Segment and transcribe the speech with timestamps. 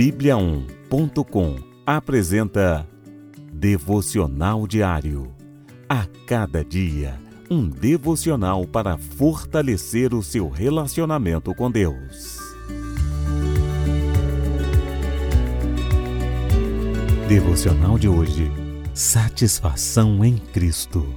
[0.00, 2.88] Bíblia1.com apresenta
[3.52, 5.30] Devocional Diário.
[5.86, 12.38] A cada dia, um devocional para fortalecer o seu relacionamento com Deus.
[17.28, 18.50] Devocional de hoje:
[18.94, 21.14] Satisfação em Cristo.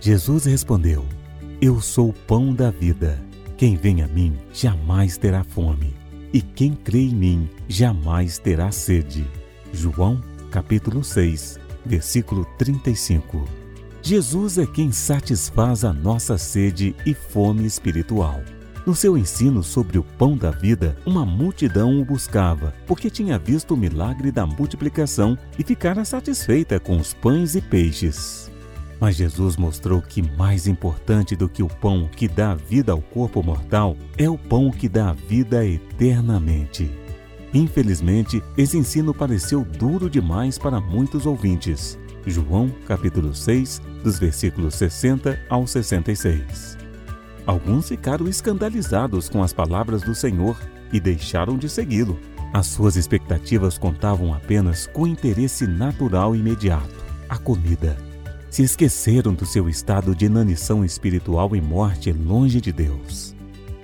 [0.00, 1.04] Jesus respondeu:
[1.60, 3.20] Eu sou o pão da vida.
[3.56, 6.03] Quem vem a mim jamais terá fome
[6.34, 9.24] e quem crê em mim jamais terá sede.
[9.72, 13.44] João, capítulo 6, versículo 35.
[14.02, 18.42] Jesus é quem satisfaz a nossa sede e fome espiritual.
[18.84, 23.72] No seu ensino sobre o pão da vida, uma multidão o buscava, porque tinha visto
[23.74, 28.50] o milagre da multiplicação e ficara satisfeita com os pães e peixes.
[29.04, 33.42] Mas Jesus mostrou que mais importante do que o pão que dá vida ao corpo
[33.42, 36.90] mortal é o pão que dá vida eternamente.
[37.52, 41.98] Infelizmente, esse ensino pareceu duro demais para muitos ouvintes.
[42.26, 46.78] João, capítulo 6, dos versículos 60 ao 66.
[47.46, 50.58] Alguns ficaram escandalizados com as palavras do Senhor
[50.90, 52.18] e deixaram de segui-lo.
[52.54, 58.13] As suas expectativas contavam apenas com o interesse natural imediato, a comida
[58.54, 63.34] se esqueceram do seu estado de inanição espiritual e morte longe de Deus.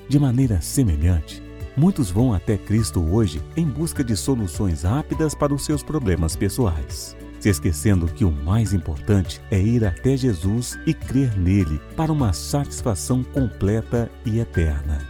[0.08, 1.42] De maneira semelhante,
[1.76, 7.16] muitos vão até Cristo hoje em busca de soluções rápidas para os seus problemas pessoais,
[7.40, 12.32] se esquecendo que o mais importante é ir até Jesus e crer nele para uma
[12.32, 15.04] satisfação completa e eterna.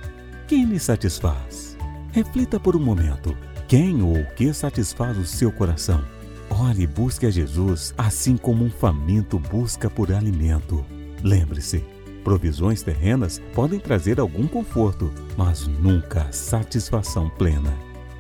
[0.48, 1.76] Quem lhe satisfaz?
[2.12, 3.36] Reflita por um momento.
[3.68, 6.02] Quem ou o que satisfaz o seu coração?
[6.50, 10.84] Ore e busque a Jesus, assim como um faminto busca por alimento.
[11.22, 11.84] Lembre-se,
[12.24, 17.72] provisões terrenas podem trazer algum conforto, mas nunca satisfação plena.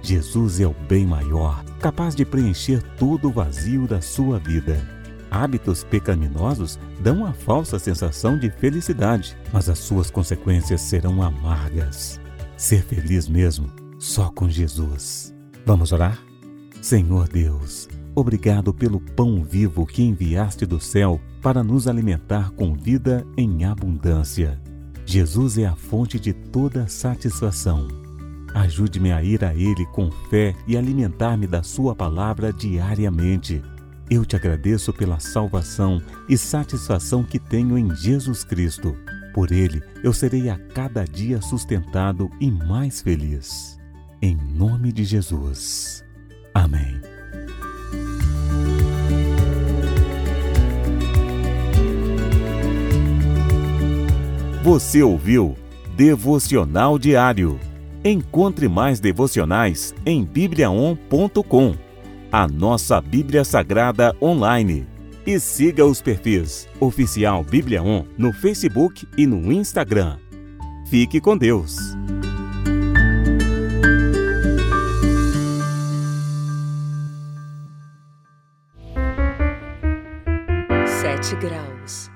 [0.02, 4.80] Jesus é o bem maior, capaz de preencher todo o vazio da sua vida.
[5.30, 12.20] Hábitos pecaminosos dão a falsa sensação de felicidade, mas as suas consequências serão amargas.
[12.56, 15.34] Ser feliz mesmo só com Jesus.
[15.64, 16.18] Vamos orar?
[16.80, 17.88] Senhor Deus,
[18.20, 24.60] Obrigado pelo pão vivo que enviaste do céu para nos alimentar com vida em abundância.
[25.06, 27.88] Jesus é a fonte de toda satisfação.
[28.52, 33.62] Ajude-me a ir a Ele com fé e alimentar-me da Sua palavra diariamente.
[34.10, 38.94] Eu te agradeço pela salvação e satisfação que tenho em Jesus Cristo.
[39.32, 43.78] Por Ele eu serei a cada dia sustentado e mais feliz.
[44.20, 46.04] Em nome de Jesus.
[46.52, 47.09] Amém.
[54.62, 55.56] Você ouviu
[55.96, 57.58] Devocional Diário.
[58.04, 61.74] Encontre mais devocionais em bibliaon.com,
[62.30, 64.86] a nossa Bíblia Sagrada online.
[65.26, 70.18] E siga os perfis Oficial Bíblia On no Facebook e no Instagram.
[70.90, 71.76] Fique com Deus.
[80.86, 82.10] Sete graus.